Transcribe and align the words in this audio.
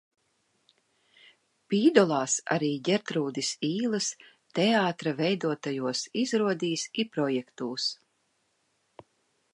Piedalās 1.73 2.37
arī 2.55 2.69
Ģertrūdes 2.89 3.51
ielas 3.69 4.09
teātra 4.61 5.15
veidotajās 5.21 6.03
izrādēs 6.25 6.89
un 7.05 7.13
projektos. 7.19 7.91